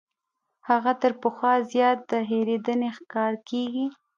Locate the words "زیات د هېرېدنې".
1.71-2.89